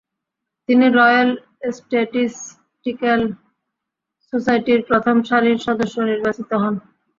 তিনি 0.69 0.85
‘royal 0.91 1.29
statistical 1.71 3.21
সোসাইটির’ 4.33 4.81
প্রথম 4.89 5.15
সারির 5.27 5.57
সদস্য 5.67 5.95
নির্বাচিত 6.09 6.51
হন। 6.61 6.75